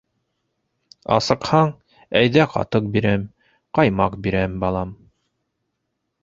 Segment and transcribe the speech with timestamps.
[1.17, 1.69] Асыҡһаң,
[2.21, 3.27] әйҙә ҡатыҡ бирәм,
[3.79, 4.97] ҡаймаҡ бирәм, балам.